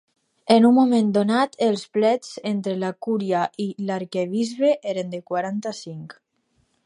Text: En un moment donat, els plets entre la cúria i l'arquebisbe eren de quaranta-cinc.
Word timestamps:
En 0.53 0.63
un 0.69 0.73
moment 0.77 1.11
donat, 1.17 1.53
els 1.65 1.83
plets 1.97 2.31
entre 2.53 2.73
la 2.85 2.89
cúria 3.07 3.43
i 3.65 3.69
l'arquebisbe 3.91 4.71
eren 4.95 5.15
de 5.15 5.23
quaranta-cinc. 5.31 6.19